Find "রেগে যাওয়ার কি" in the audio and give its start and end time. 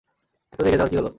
0.61-0.97